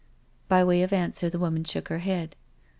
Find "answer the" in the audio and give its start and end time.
0.93-1.37